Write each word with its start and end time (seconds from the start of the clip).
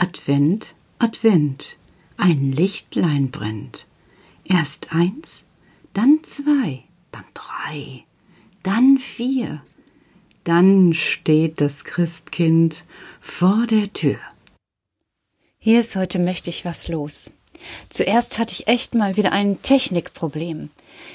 Advent, 0.00 0.76
Advent, 1.00 1.76
ein 2.16 2.52
Lichtlein 2.52 3.32
brennt. 3.32 3.88
Erst 4.44 4.94
eins, 4.94 5.44
dann 5.92 6.20
zwei, 6.22 6.84
dann 7.10 7.24
drei, 7.34 8.04
dann 8.62 8.98
vier. 8.98 9.60
Dann 10.44 10.94
steht 10.94 11.60
das 11.60 11.82
Christkind 11.82 12.84
vor 13.20 13.66
der 13.66 13.92
Tür. 13.92 14.18
Hier 15.58 15.80
ist 15.80 15.96
heute 15.96 16.20
mächtig 16.20 16.64
was 16.64 16.86
los. 16.86 17.32
Zuerst 17.90 18.38
hatte 18.38 18.52
ich 18.52 18.68
echt 18.68 18.94
mal 18.94 19.16
wieder 19.16 19.32
ein 19.32 19.62
Technikproblem. 19.62 20.70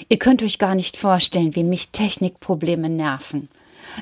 Ihr 0.10 0.20
könnt 0.20 0.44
euch 0.44 0.60
gar 0.60 0.76
nicht 0.76 0.98
vorstellen, 0.98 1.56
wie 1.56 1.64
mich 1.64 1.90
Technikprobleme 1.90 2.90
nerven. 2.90 3.48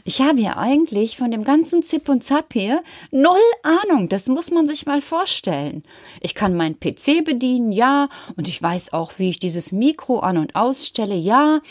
Ich 0.03 0.21
habe 0.21 0.39
ja 0.39 0.57
eigentlich 0.57 1.17
von 1.17 1.31
dem 1.31 1.43
ganzen 1.43 1.83
Zip 1.83 2.09
und 2.09 2.23
Zap 2.23 2.53
hier 2.53 2.83
null 3.11 3.39
Ahnung. 3.63 4.09
Das 4.09 4.27
muss 4.27 4.51
man 4.51 4.67
sich 4.67 4.85
mal 4.85 5.01
vorstellen. 5.01 5.83
Ich 6.19 6.35
kann 6.35 6.55
meinen 6.55 6.79
PC 6.79 7.23
bedienen, 7.23 7.71
ja, 7.71 8.09
und 8.35 8.47
ich 8.47 8.61
weiß 8.61 8.93
auch, 8.93 9.13
wie 9.17 9.29
ich 9.29 9.39
dieses 9.39 9.71
Mikro 9.71 10.19
an 10.19 10.37
und 10.37 10.55
ausstelle, 10.55 11.15
ja. 11.15 11.61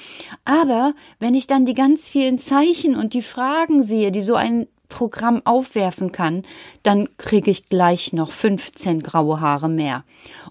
Aber 0.44 0.94
wenn 1.18 1.34
ich 1.34 1.46
dann 1.46 1.66
die 1.66 1.74
ganz 1.74 2.08
vielen 2.08 2.38
Zeichen 2.38 2.96
und 2.96 3.14
die 3.14 3.22
Fragen 3.22 3.82
sehe, 3.82 4.12
die 4.12 4.22
so 4.22 4.34
ein 4.34 4.66
Programm 4.88 5.40
aufwerfen 5.44 6.12
kann, 6.12 6.42
dann 6.82 7.08
kriege 7.16 7.50
ich 7.50 7.68
gleich 7.68 8.12
noch 8.12 8.32
15 8.32 9.02
graue 9.02 9.40
Haare 9.40 9.68
mehr. 9.68 10.04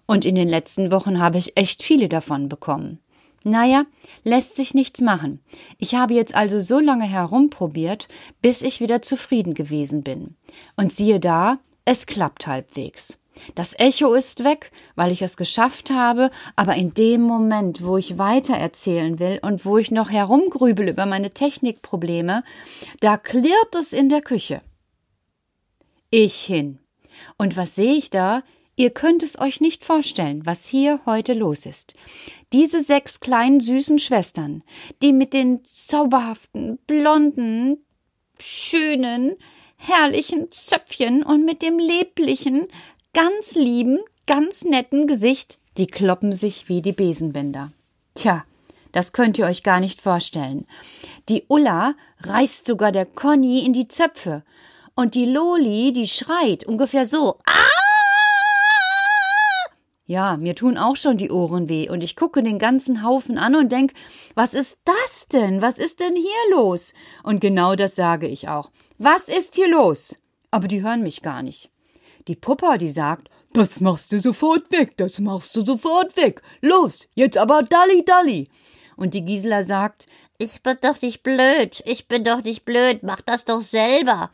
Und 0.08 0.26
in 0.26 0.34
den 0.34 0.48
letzten 0.48 0.92
Wochen 0.92 1.20
habe 1.20 1.38
ich 1.38 1.56
echt 1.58 1.84
viele 1.84 2.10
davon 2.10 2.50
bekommen. 2.50 3.00
Naja, 3.44 3.86
lässt 4.24 4.56
sich 4.56 4.74
nichts 4.74 5.02
machen. 5.02 5.40
Ich 5.78 5.96
habe 5.96 6.14
jetzt 6.14 6.36
also 6.36 6.60
so 6.60 6.80
lange 6.80 7.06
herumprobiert, 7.06 8.08
bis 8.42 8.62
ich 8.62 8.82
wieder 8.82 9.02
zufrieden 9.02 9.54
gewesen 9.54 10.04
bin. 10.04 10.36
Und 10.76 10.94
siehe 10.94 11.20
da, 11.20 11.60
es 11.86 12.06
klappt 12.06 12.48
halbwegs. 12.48 13.18
Das 13.56 13.78
Echo 13.80 14.14
ist 14.14 14.44
weg, 14.44 14.72
weil 14.96 15.12
ich 15.12 15.22
es 15.22 15.38
geschafft 15.38 15.90
habe, 15.92 16.30
aber 16.56 16.76
in 16.76 16.94
dem 16.94 17.22
Moment, 17.22 17.84
wo 17.84 17.98
ich 17.98 18.18
weitererzählen 18.18 19.20
will 19.20 19.40
und 19.42 19.66
wo 19.66 19.78
ich 19.78 19.92
noch 19.92 20.10
herumgrübel 20.10 20.90
über 20.90 21.06
meine 21.06 21.32
Technikprobleme, 21.32 22.44
da 23.00 23.18
klirrt 23.18 23.76
es 23.80 23.94
in 23.94 24.10
der 24.10 24.22
Küche. 24.22 24.62
Ich 26.10 26.36
hin. 26.42 26.80
Und 27.38 27.58
was 27.58 27.76
sehe 27.76 27.94
ich 27.94 28.10
da? 28.10 28.44
Ihr 28.80 28.92
könnt 28.92 29.24
es 29.24 29.38
euch 29.38 29.60
nicht 29.60 29.84
vorstellen, 29.84 30.46
was 30.46 30.66
hier 30.66 31.02
heute 31.06 31.34
los 31.34 31.66
ist. 31.66 31.96
Diese 32.54 32.82
sechs 32.82 33.20
kleinen 33.20 33.60
süßen 33.60 34.00
Schwestern, 34.00 34.64
die 35.02 35.12
mit 35.12 35.34
den 35.34 35.66
zauberhaften, 35.66 36.80
blonden, 36.88 37.84
schönen, 38.40 39.36
herrlichen 39.76 40.50
Zöpfchen 40.54 41.24
und 41.24 41.44
mit 41.44 41.62
dem 41.62 41.78
leblichen, 41.78 42.68
ganz 43.14 43.56
lieben, 43.56 44.00
ganz 44.26 44.64
netten 44.64 45.08
Gesicht, 45.08 45.60
die 45.76 45.88
kloppen 45.88 46.32
sich 46.32 46.70
wie 46.70 46.82
die 46.82 46.94
Besenbänder. 46.94 47.74
Tja, 48.16 48.46
das 48.94 49.12
könnt 49.12 49.38
ihr 49.38 49.46
euch 49.46 49.64
gar 49.64 49.82
nicht 49.82 50.00
vorstellen. 50.00 50.66
Die 51.28 51.44
Ulla 51.50 51.96
reißt 52.22 52.66
sogar 52.66 52.94
der 52.94 53.06
Conny 53.06 53.66
in 53.66 53.74
die 53.74 53.90
Zöpfe. 53.90 54.44
Und 54.96 55.16
die 55.16 55.26
Loli, 55.26 55.94
die 55.94 56.08
schreit 56.08 56.66
ungefähr 56.66 57.06
so. 57.06 57.38
Ja, 60.10 60.38
mir 60.38 60.56
tun 60.56 60.80
auch 60.80 60.96
schon 60.96 61.18
die 61.18 61.30
Ohren 61.30 61.70
weh 61.70 61.88
und 61.88 62.04
ich 62.04 62.16
gucke 62.16 62.42
den 62.42 62.58
ganzen 62.58 63.04
Haufen 63.04 63.38
an 63.38 63.56
und 63.56 63.72
denk, 63.72 63.94
was 64.34 64.56
ist 64.56 64.80
das 64.84 65.28
denn? 65.28 65.62
Was 65.62 65.78
ist 65.78 66.00
denn 66.00 66.16
hier 66.16 66.50
los? 66.50 66.96
Und 67.22 67.42
genau 67.42 67.76
das 67.76 67.94
sage 67.94 68.28
ich 68.28 68.48
auch. 68.48 68.72
Was 68.98 69.28
ist 69.28 69.54
hier 69.54 69.68
los? 69.68 70.16
Aber 70.50 70.68
die 70.68 70.82
hören 70.82 71.04
mich 71.04 71.22
gar 71.22 71.44
nicht. 71.44 71.70
Die 72.28 72.36
Puppa, 72.36 72.80
die 72.80 72.90
sagt, 72.90 73.30
das 73.54 73.82
machst 73.82 74.12
du 74.12 74.20
sofort 74.20 74.72
weg, 74.72 74.98
das 74.98 75.20
machst 75.20 75.56
du 75.56 75.64
sofort 75.64 76.18
weg. 76.18 76.42
Los, 76.60 77.08
jetzt 77.14 77.38
aber 77.38 77.62
Dalli 77.62 78.04
Dalli. 78.04 78.50
Und 78.96 79.14
die 79.14 79.24
Gisela 79.24 79.64
sagt, 79.64 80.08
ich 80.40 80.64
bin 80.64 80.78
doch 80.82 81.00
nicht 81.04 81.22
blöd, 81.22 81.84
ich 81.86 82.08
bin 82.08 82.24
doch 82.24 82.44
nicht 82.44 82.66
blöd, 82.66 83.04
mach 83.04 83.22
das 83.22 83.46
doch 83.46 83.62
selber. 83.62 84.32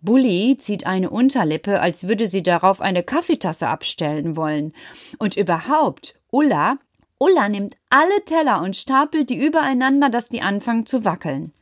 Bully 0.00 0.56
zieht 0.58 0.86
eine 0.86 1.10
Unterlippe, 1.10 1.80
als 1.80 2.06
würde 2.06 2.28
sie 2.28 2.42
darauf 2.42 2.80
eine 2.80 3.02
Kaffeetasse 3.02 3.68
abstellen 3.68 4.36
wollen. 4.36 4.72
Und 5.18 5.36
überhaupt, 5.36 6.14
Ulla, 6.30 6.78
Ulla 7.18 7.48
nimmt 7.48 7.76
alle 7.90 8.24
Teller 8.24 8.62
und 8.62 8.76
stapelt 8.76 9.28
die 9.28 9.44
übereinander, 9.44 10.08
dass 10.08 10.28
die 10.28 10.40
anfangen 10.40 10.86
zu 10.86 11.04
wackeln. 11.04 11.52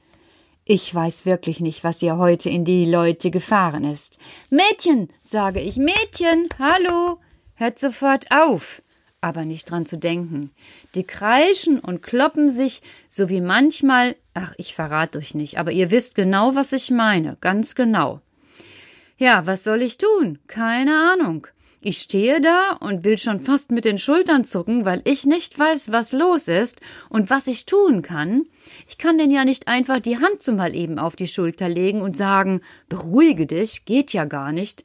Ich 0.68 0.92
weiß 0.92 1.24
wirklich 1.24 1.60
nicht, 1.60 1.84
was 1.84 2.02
ihr 2.02 2.18
heute 2.18 2.50
in 2.50 2.64
die 2.64 2.84
Leute 2.84 3.30
gefahren 3.30 3.84
ist. 3.84 4.18
Mädchen, 4.50 5.08
sage 5.22 5.60
ich, 5.60 5.76
Mädchen, 5.76 6.48
hallo, 6.58 7.20
hört 7.54 7.78
sofort 7.78 8.26
auf. 8.30 8.82
Aber 9.20 9.44
nicht 9.44 9.70
dran 9.70 9.86
zu 9.86 9.96
denken. 9.96 10.50
Die 10.94 11.04
kreischen 11.04 11.78
und 11.78 12.02
kloppen 12.02 12.48
sich, 12.48 12.82
so 13.08 13.28
wie 13.28 13.40
manchmal, 13.40 14.16
ach, 14.34 14.54
ich 14.58 14.74
verrate 14.74 15.18
euch 15.18 15.34
nicht, 15.34 15.58
aber 15.58 15.70
ihr 15.70 15.90
wisst 15.90 16.16
genau, 16.16 16.54
was 16.54 16.72
ich 16.72 16.90
meine, 16.90 17.38
ganz 17.40 17.74
genau. 17.74 18.20
Ja, 19.18 19.46
was 19.46 19.64
soll 19.64 19.80
ich 19.80 19.96
tun? 19.96 20.38
Keine 20.46 21.12
Ahnung. 21.12 21.46
Ich 21.80 21.98
stehe 21.98 22.40
da 22.40 22.72
und 22.80 23.04
will 23.04 23.16
schon 23.16 23.40
fast 23.40 23.70
mit 23.70 23.84
den 23.84 23.98
Schultern 23.98 24.44
zucken, 24.44 24.84
weil 24.84 25.00
ich 25.04 25.24
nicht 25.24 25.58
weiß, 25.58 25.90
was 25.92 26.12
los 26.12 26.48
ist 26.48 26.80
und 27.08 27.30
was 27.30 27.46
ich 27.46 27.64
tun 27.64 28.02
kann. 28.02 28.44
Ich 28.88 28.98
kann 28.98 29.16
denn 29.16 29.30
ja 29.30 29.44
nicht 29.44 29.68
einfach 29.68 30.00
die 30.00 30.18
Hand 30.18 30.42
so 30.42 30.52
mal 30.52 30.74
eben 30.74 30.98
auf 30.98 31.16
die 31.16 31.28
Schulter 31.28 31.68
legen 31.68 32.02
und 32.02 32.16
sagen, 32.16 32.60
beruhige 32.88 33.46
dich, 33.46 33.84
geht 33.84 34.12
ja 34.12 34.24
gar 34.24 34.52
nicht. 34.52 34.84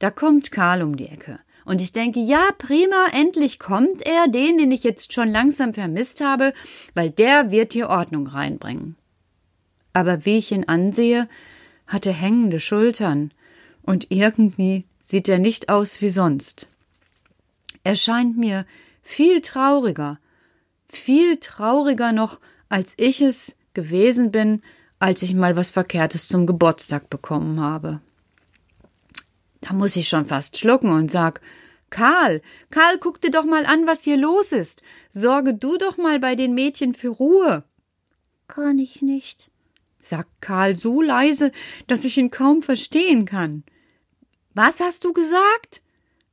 Da 0.00 0.10
kommt 0.10 0.50
Karl 0.50 0.82
um 0.82 0.96
die 0.96 1.06
Ecke. 1.06 1.38
Und 1.64 1.80
ich 1.80 1.92
denke, 1.92 2.20
ja, 2.20 2.50
prima, 2.58 3.06
endlich 3.12 3.58
kommt 3.58 4.02
er, 4.04 4.26
den, 4.28 4.58
den 4.58 4.72
ich 4.72 4.82
jetzt 4.82 5.12
schon 5.12 5.30
langsam 5.30 5.74
vermisst 5.74 6.20
habe, 6.20 6.52
weil 6.94 7.10
der 7.10 7.50
wird 7.50 7.72
hier 7.72 7.88
Ordnung 7.88 8.26
reinbringen. 8.26 8.96
Aber 9.92 10.26
wie 10.26 10.38
ich 10.38 10.50
ihn 10.50 10.64
ansehe, 10.64 11.28
hat 11.86 12.04
er 12.04 12.12
hängende 12.12 12.58
Schultern 12.58 13.32
und 13.82 14.06
irgendwie 14.10 14.84
sieht 15.02 15.28
er 15.28 15.38
nicht 15.38 15.68
aus 15.68 16.00
wie 16.00 16.08
sonst. 16.08 16.66
Er 17.84 17.96
scheint 17.96 18.38
mir 18.38 18.64
viel 19.02 19.40
trauriger, 19.40 20.18
viel 20.88 21.38
trauriger 21.38 22.12
noch, 22.12 22.38
als 22.68 22.94
ich 22.96 23.20
es 23.20 23.56
gewesen 23.74 24.30
bin, 24.30 24.62
als 24.98 25.22
ich 25.22 25.34
mal 25.34 25.56
was 25.56 25.70
Verkehrtes 25.70 26.28
zum 26.28 26.46
Geburtstag 26.46 27.10
bekommen 27.10 27.60
habe. 27.60 28.00
Da 29.60 29.72
muss 29.72 29.96
ich 29.96 30.08
schon 30.08 30.24
fast 30.24 30.58
schlucken 30.58 30.90
und 30.90 31.10
sag, 31.10 31.40
Karl, 31.90 32.40
Karl, 32.70 32.98
guck 32.98 33.20
dir 33.20 33.30
doch 33.30 33.44
mal 33.44 33.66
an, 33.66 33.86
was 33.86 34.02
hier 34.02 34.16
los 34.16 34.50
ist. 34.52 34.82
Sorge 35.10 35.54
du 35.54 35.76
doch 35.76 35.98
mal 35.98 36.18
bei 36.20 36.34
den 36.34 36.54
Mädchen 36.54 36.94
für 36.94 37.10
Ruhe. 37.10 37.64
Kann 38.48 38.78
ich 38.78 39.02
nicht, 39.02 39.50
sagt 40.02 40.40
Karl 40.40 40.76
so 40.76 41.00
leise, 41.00 41.52
dass 41.86 42.04
ich 42.04 42.18
ihn 42.18 42.30
kaum 42.30 42.62
verstehen 42.62 43.24
kann. 43.24 43.64
Was 44.54 44.80
hast 44.80 45.04
du 45.04 45.12
gesagt? 45.12 45.82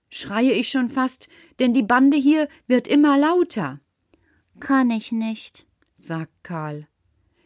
schreie 0.09 0.53
ich 0.53 0.69
schon 0.69 0.89
fast, 0.89 1.27
denn 1.59 1.73
die 1.73 1.83
Bande 1.83 2.17
hier 2.17 2.49
wird 2.67 2.87
immer 2.87 3.17
lauter. 3.17 3.79
Kann 4.59 4.89
ich 4.89 5.11
nicht, 5.11 5.67
sagt 5.95 6.43
Karl. 6.43 6.87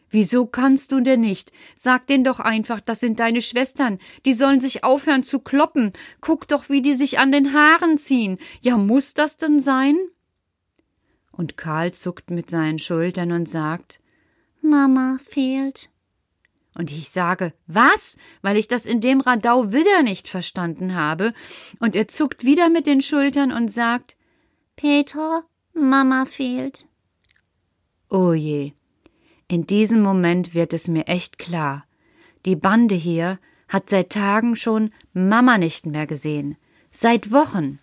Wieso 0.08 0.46
kannst 0.46 0.92
du 0.92 1.00
denn 1.00 1.20
nicht? 1.20 1.52
Sag 1.74 2.06
denn 2.06 2.24
doch 2.24 2.40
einfach, 2.40 2.80
das 2.80 3.00
sind 3.00 3.20
deine 3.20 3.42
Schwestern, 3.42 3.98
die 4.24 4.32
sollen 4.32 4.60
sich 4.60 4.82
aufhören 4.82 5.24
zu 5.24 5.40
kloppen. 5.40 5.92
Guck 6.20 6.48
doch, 6.48 6.68
wie 6.68 6.82
die 6.82 6.94
sich 6.94 7.18
an 7.18 7.32
den 7.32 7.52
Haaren 7.52 7.98
ziehen. 7.98 8.38
Ja, 8.60 8.76
muss 8.76 9.14
das 9.14 9.36
denn 9.36 9.60
sein? 9.60 9.96
Und 11.32 11.56
Karl 11.56 11.92
zuckt 11.92 12.30
mit 12.30 12.48
seinen 12.48 12.78
Schultern 12.78 13.32
und 13.32 13.48
sagt 13.48 14.00
Mama 14.62 15.18
fehlt. 15.22 15.90
Und 16.74 16.90
ich 16.90 17.10
sage, 17.10 17.52
was? 17.66 18.16
Weil 18.42 18.56
ich 18.56 18.66
das 18.66 18.84
in 18.84 19.00
dem 19.00 19.20
Radau 19.20 19.72
wieder 19.72 20.02
nicht 20.02 20.28
verstanden 20.28 20.94
habe. 20.94 21.32
Und 21.78 21.94
er 21.94 22.08
zuckt 22.08 22.44
wieder 22.44 22.68
mit 22.68 22.86
den 22.86 23.00
Schultern 23.00 23.52
und 23.52 23.70
sagt, 23.70 24.16
Peter, 24.76 25.44
Mama 25.72 26.26
fehlt. 26.26 26.86
Oh 28.10 28.32
je. 28.32 28.72
In 29.46 29.66
diesem 29.66 30.02
Moment 30.02 30.54
wird 30.54 30.72
es 30.72 30.88
mir 30.88 31.06
echt 31.06 31.38
klar. 31.38 31.86
Die 32.44 32.56
Bande 32.56 32.94
hier 32.94 33.38
hat 33.68 33.88
seit 33.88 34.10
Tagen 34.10 34.56
schon 34.56 34.92
Mama 35.12 35.58
nicht 35.58 35.86
mehr 35.86 36.06
gesehen. 36.06 36.56
Seit 36.90 37.30
Wochen. 37.30 37.78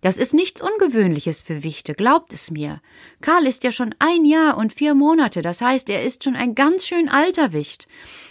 Das 0.00 0.16
ist 0.16 0.32
nichts 0.32 0.62
Ungewöhnliches 0.62 1.42
für 1.42 1.64
Wichte, 1.64 1.94
glaubt 1.94 2.32
es 2.32 2.52
mir. 2.52 2.80
Karl 3.20 3.46
ist 3.46 3.64
ja 3.64 3.72
schon 3.72 3.96
ein 3.98 4.24
Jahr 4.24 4.56
und 4.56 4.72
vier 4.72 4.94
Monate, 4.94 5.42
das 5.42 5.60
heißt, 5.60 5.90
er 5.90 6.04
ist 6.04 6.22
schon 6.22 6.36
ein 6.36 6.54
ganz 6.54 6.86
schön 6.86 7.08
alter 7.08 7.52
Wicht. 7.52 7.88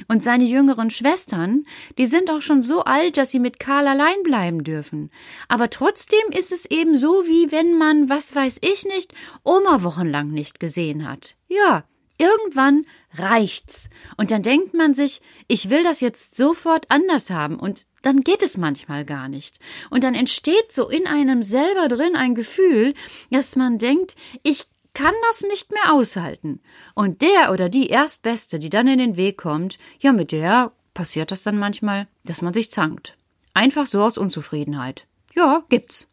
Und 0.08 0.24
seine 0.24 0.46
jüngeren 0.46 0.90
Schwestern, 0.90 1.66
die 1.98 2.06
sind 2.06 2.30
auch 2.30 2.42
schon 2.42 2.62
so 2.62 2.86
alt, 2.86 3.18
dass 3.18 3.32
sie 3.32 3.40
mit 3.40 3.60
Karl 3.60 3.88
allein 3.88 4.24
bleiben 4.24 4.64
dürfen. 4.64 5.12
Aber 5.50 5.70
trotzdem 5.70 6.32
ist 6.32 6.54
es 6.54 6.66
eben 6.66 6.96
so, 6.96 7.26
wie 7.26 7.52
wenn 7.52 7.78
man, 7.78 8.08
was 8.08 8.34
weiß 8.34 8.60
ich 8.62 8.86
nicht, 8.86 9.14
Oma 9.44 9.84
wochenlang 9.84 10.30
nicht 10.32 10.62
gesehen 10.62 11.06
hat. 11.06 11.36
Ja, 11.50 11.84
irgendwann 12.18 12.86
reicht's. 13.16 13.90
Und 14.18 14.32
dann 14.32 14.44
denkt 14.44 14.74
man 14.74 14.94
sich, 14.94 15.22
ich 15.48 15.70
will 15.70 15.84
das 15.84 16.02
jetzt 16.02 16.36
sofort 16.36 16.90
anders 16.90 17.30
haben 17.30 17.58
und 17.58 17.86
dann 18.02 18.22
geht 18.22 18.44
es 18.44 18.58
manchmal 18.58 19.06
gar 19.06 19.28
nicht. 19.28 19.60
Und 19.90 20.04
dann 20.04 20.14
entsteht 20.14 20.72
so 20.72 20.90
in 20.90 21.08
einem 21.08 21.44
selber 21.44 21.88
drin 21.88 22.16
ein 22.16 22.36
Gefühl, 22.36 22.94
dass 23.32 23.56
man 23.56 23.78
denkt, 23.78 24.16
ich 24.44 24.66
kann 24.94 25.14
das 25.28 25.44
nicht 25.44 25.72
mehr 25.72 25.94
aushalten. 25.94 26.60
Und 26.96 27.22
der 27.22 27.52
oder 27.52 27.70
die 27.70 27.88
Erstbeste, 27.88 28.60
die 28.60 28.70
dann 28.70 28.88
in 28.88 29.00
den 29.00 29.16
Weg 29.16 29.38
kommt, 29.38 29.78
ja, 30.00 30.12
mit 30.12 30.32
der 30.32 30.72
passiert 30.94 31.32
das 31.32 31.44
dann 31.44 31.60
manchmal, 31.60 32.08
dass 32.24 32.42
man 32.42 32.54
sich 32.54 32.72
zankt. 32.72 33.16
Einfach 33.54 33.86
so 33.86 34.04
aus 34.04 34.18
Unzufriedenheit. 34.18 35.06
Ja, 35.36 35.64
gibt's. 35.70 36.12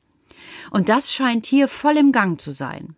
Und 0.70 0.88
das 0.88 1.12
scheint 1.12 1.47
hier 1.47 1.69
voll 1.69 1.97
im 1.97 2.12
Gang 2.12 2.40
zu 2.40 2.52
sein. 2.52 2.94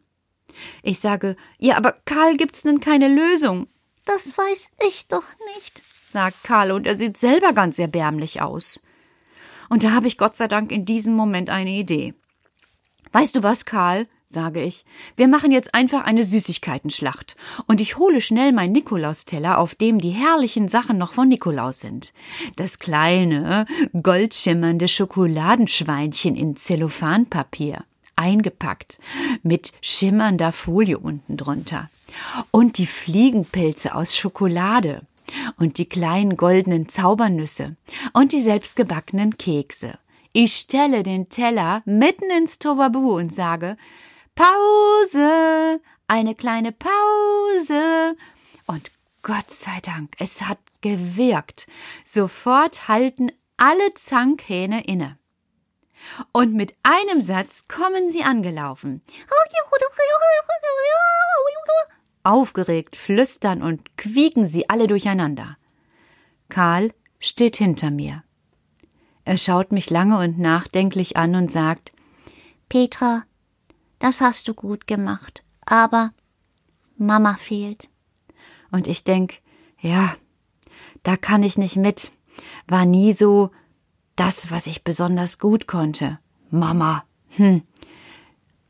Ich 0.82 0.98
sage, 1.00 1.36
ja, 1.58 1.76
aber 1.76 1.92
Karl, 2.04 2.36
gibt's 2.36 2.62
denn 2.62 2.80
keine 2.80 3.08
Lösung? 3.08 3.68
Das 4.06 4.38
weiß 4.38 4.70
ich 4.88 5.08
doch 5.08 5.24
nicht, 5.54 5.82
sagt 6.06 6.44
Karl, 6.44 6.70
und 6.70 6.86
er 6.86 6.94
sieht 6.94 7.18
selber 7.18 7.52
ganz 7.52 7.78
erbärmlich 7.78 8.40
aus. 8.40 8.80
Und 9.68 9.82
da 9.82 9.90
habe 9.90 10.06
ich 10.06 10.16
Gott 10.16 10.36
sei 10.36 10.46
Dank 10.48 10.70
in 10.70 10.86
diesem 10.86 11.14
Moment 11.14 11.50
eine 11.50 11.70
Idee. 11.70 12.14
Weißt 13.12 13.34
du 13.34 13.42
was, 13.42 13.64
Karl? 13.64 14.06
sage 14.28 14.62
ich. 14.62 14.84
Wir 15.16 15.28
machen 15.28 15.52
jetzt 15.52 15.74
einfach 15.74 16.04
eine 16.04 16.24
Süßigkeitenschlacht. 16.24 17.36
Und 17.66 17.80
ich 17.80 17.96
hole 17.96 18.20
schnell 18.20 18.52
mein 18.52 18.72
Nikolausteller, 18.72 19.58
auf 19.58 19.74
dem 19.74 20.00
die 20.00 20.10
herrlichen 20.10 20.68
Sachen 20.68 20.98
noch 20.98 21.12
von 21.12 21.28
Nikolaus 21.28 21.80
sind. 21.80 22.12
Das 22.56 22.78
kleine, 22.78 23.66
goldschimmernde 24.00 24.88
Schokoladenschweinchen 24.88 26.34
in 26.34 26.56
Zellophanpapier, 26.56 27.84
eingepackt, 28.16 28.98
mit 29.42 29.72
schimmernder 29.80 30.52
Folie 30.52 30.98
unten 30.98 31.36
drunter. 31.36 31.88
Und 32.50 32.78
die 32.78 32.86
Fliegenpilze 32.86 33.94
aus 33.94 34.16
Schokolade. 34.16 35.02
Und 35.58 35.78
die 35.78 35.88
kleinen 35.88 36.36
goldenen 36.36 36.88
Zaubernüsse. 36.88 37.76
Und 38.12 38.32
die 38.32 38.40
selbstgebackenen 38.40 39.36
Kekse. 39.38 39.98
Ich 40.32 40.56
stelle 40.56 41.02
den 41.02 41.28
Teller 41.28 41.82
mitten 41.86 42.30
ins 42.30 42.58
Tobabu 42.58 43.16
und 43.16 43.32
sage, 43.32 43.76
Pause, 44.34 45.80
eine 46.08 46.34
kleine 46.34 46.72
Pause. 46.72 48.16
Und 48.66 48.90
Gott 49.22 49.50
sei 49.50 49.80
Dank, 49.82 50.12
es 50.18 50.42
hat 50.42 50.58
gewirkt. 50.82 51.66
Sofort 52.04 52.86
halten 52.86 53.32
alle 53.56 53.94
Zankhähne 53.94 54.84
inne. 54.84 55.18
Und 56.32 56.54
mit 56.54 56.74
einem 56.82 57.20
Satz 57.20 57.64
kommen 57.66 58.10
sie 58.10 58.22
angelaufen. 58.22 59.02
Aufgeregt 62.26 62.96
flüstern 62.96 63.62
und 63.62 63.96
quieken 63.96 64.46
sie 64.46 64.68
alle 64.68 64.88
durcheinander. 64.88 65.56
Karl 66.48 66.92
steht 67.20 67.56
hinter 67.56 67.92
mir. 67.92 68.24
Er 69.24 69.38
schaut 69.38 69.70
mich 69.70 69.90
lange 69.90 70.18
und 70.18 70.36
nachdenklich 70.36 71.16
an 71.16 71.36
und 71.36 71.52
sagt 71.52 71.92
Petra, 72.68 73.22
das 74.00 74.20
hast 74.20 74.48
du 74.48 74.54
gut 74.54 74.88
gemacht, 74.88 75.44
aber 75.64 76.12
Mama 76.96 77.34
fehlt. 77.34 77.88
Und 78.72 78.88
ich 78.88 79.04
denk, 79.04 79.34
ja, 79.80 80.12
da 81.04 81.16
kann 81.16 81.44
ich 81.44 81.56
nicht 81.56 81.76
mit. 81.76 82.10
War 82.66 82.86
nie 82.86 83.12
so 83.12 83.52
das, 84.16 84.50
was 84.50 84.66
ich 84.66 84.82
besonders 84.82 85.38
gut 85.38 85.68
konnte. 85.68 86.18
Mama, 86.50 87.04
hm. 87.36 87.62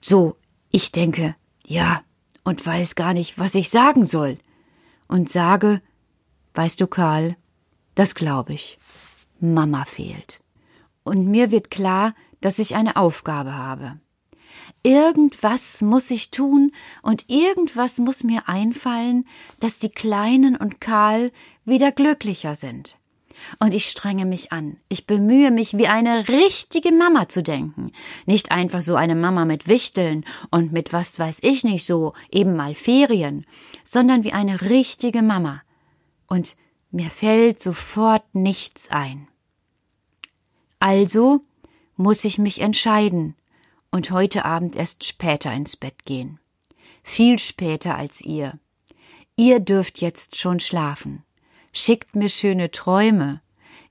So, 0.02 0.36
ich 0.70 0.92
denke, 0.92 1.34
ja, 1.64 2.02
und 2.46 2.64
weiß 2.64 2.94
gar 2.94 3.12
nicht, 3.12 3.40
was 3.40 3.56
ich 3.56 3.70
sagen 3.70 4.04
soll. 4.04 4.38
Und 5.08 5.28
sage, 5.28 5.82
weißt 6.54 6.80
du, 6.80 6.86
Karl, 6.86 7.36
das 7.96 8.14
glaube 8.14 8.52
ich. 8.52 8.78
Mama 9.40 9.84
fehlt. 9.84 10.44
Und 11.02 11.26
mir 11.26 11.50
wird 11.50 11.72
klar, 11.72 12.14
dass 12.40 12.60
ich 12.60 12.76
eine 12.76 12.94
Aufgabe 12.94 13.54
habe. 13.54 13.98
Irgendwas 14.84 15.82
muss 15.82 16.08
ich 16.12 16.30
tun 16.30 16.70
und 17.02 17.24
irgendwas 17.28 17.98
muss 17.98 18.22
mir 18.22 18.48
einfallen, 18.48 19.26
dass 19.58 19.80
die 19.80 19.90
Kleinen 19.90 20.56
und 20.56 20.80
Karl 20.80 21.32
wieder 21.64 21.90
glücklicher 21.90 22.54
sind. 22.54 22.96
Und 23.58 23.74
ich 23.74 23.86
strenge 23.86 24.26
mich 24.26 24.52
an. 24.52 24.78
Ich 24.88 25.06
bemühe 25.06 25.50
mich, 25.50 25.76
wie 25.76 25.88
eine 25.88 26.28
richtige 26.28 26.92
Mama 26.92 27.28
zu 27.28 27.42
denken. 27.42 27.92
Nicht 28.24 28.50
einfach 28.50 28.80
so 28.80 28.96
eine 28.96 29.14
Mama 29.14 29.44
mit 29.44 29.68
Wichteln 29.68 30.24
und 30.50 30.72
mit 30.72 30.92
was 30.92 31.18
weiß 31.18 31.40
ich 31.42 31.64
nicht 31.64 31.84
so, 31.84 32.14
eben 32.30 32.56
mal 32.56 32.74
Ferien, 32.74 33.46
sondern 33.84 34.24
wie 34.24 34.32
eine 34.32 34.62
richtige 34.62 35.22
Mama. 35.22 35.62
Und 36.26 36.56
mir 36.90 37.10
fällt 37.10 37.62
sofort 37.62 38.24
nichts 38.34 38.90
ein. 38.90 39.28
Also 40.78 41.40
muss 41.96 42.24
ich 42.24 42.38
mich 42.38 42.60
entscheiden 42.60 43.34
und 43.90 44.10
heute 44.10 44.44
Abend 44.44 44.76
erst 44.76 45.04
später 45.04 45.52
ins 45.52 45.76
Bett 45.76 46.04
gehen. 46.04 46.38
Viel 47.02 47.38
später 47.38 47.96
als 47.96 48.20
ihr. 48.20 48.58
Ihr 49.36 49.60
dürft 49.60 50.00
jetzt 50.00 50.36
schon 50.36 50.60
schlafen. 50.60 51.25
Schickt 51.78 52.16
mir 52.16 52.30
schöne 52.30 52.70
Träume. 52.70 53.42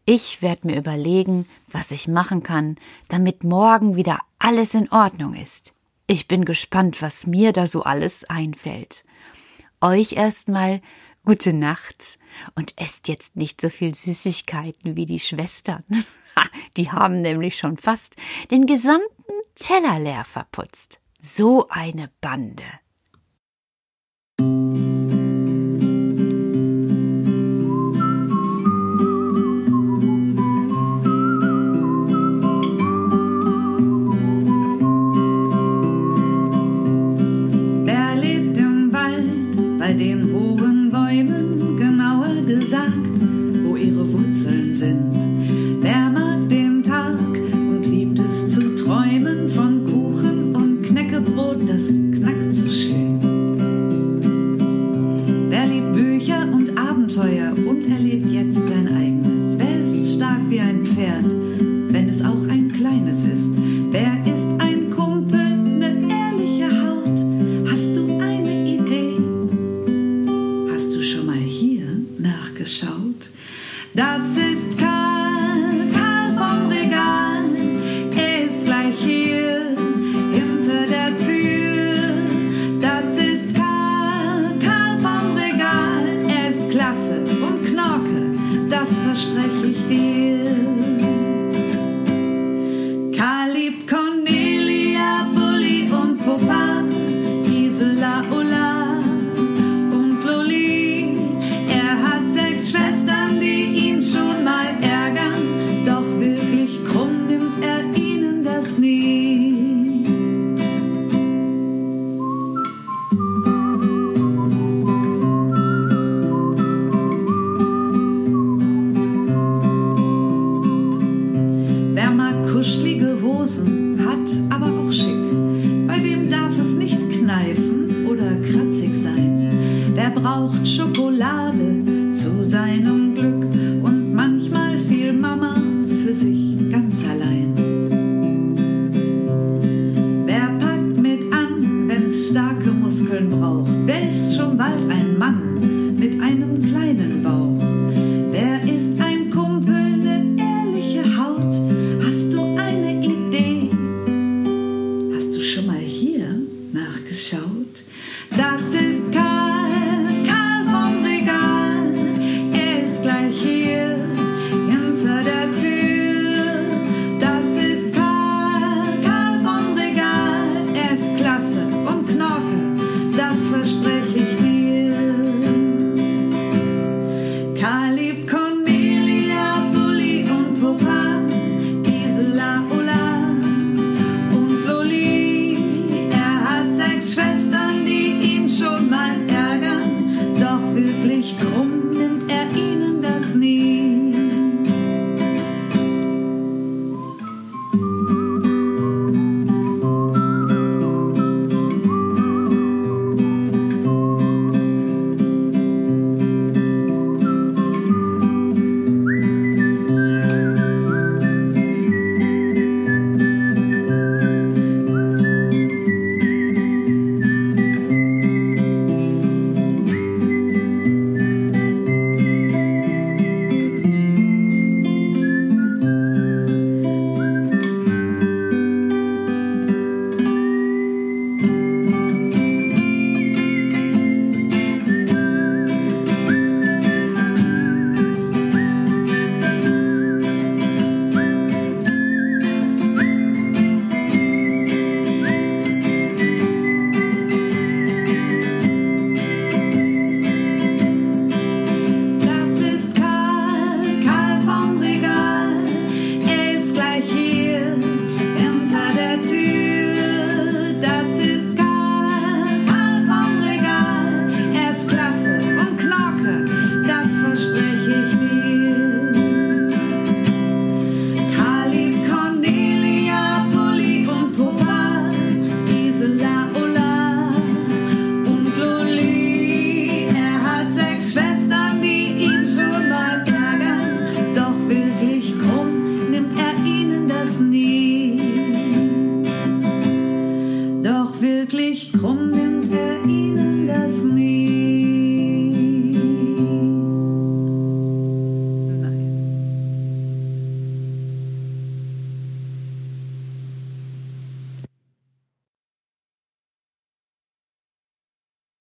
Ich 0.05 0.41
werde 0.41 0.65
mir 0.65 0.75
überlegen, 0.75 1.47
was 1.67 1.91
ich 1.91 2.07
machen 2.07 2.41
kann, 2.41 2.77
damit 3.09 3.43
morgen 3.43 3.95
wieder 3.95 4.21
alles 4.39 4.73
in 4.73 4.91
Ordnung 4.91 5.35
ist. 5.35 5.71
Ich 6.07 6.27
bin 6.27 6.45
gespannt, 6.45 7.03
was 7.03 7.27
mir 7.27 7.53
da 7.53 7.67
so 7.67 7.83
alles 7.83 8.23
einfällt. 8.23 9.05
Euch 9.81 10.13
erstmal 10.13 10.81
gute 11.25 11.53
Nacht 11.53 12.17
und 12.55 12.73
esst 12.75 13.07
jetzt 13.07 13.35
nicht 13.35 13.61
so 13.61 13.69
viel 13.69 13.93
Süßigkeiten 13.93 14.95
wie 14.95 15.05
die 15.05 15.19
Schwestern. 15.19 15.83
die 16.77 16.91
haben 16.91 17.21
nämlich 17.21 17.55
schon 17.55 17.77
fast 17.77 18.15
den 18.49 18.65
gesamten 18.65 19.05
Teller 19.53 19.99
leer 19.99 20.23
verputzt. 20.23 20.99
So 21.19 21.67
eine 21.69 22.09
Bande. 22.19 22.63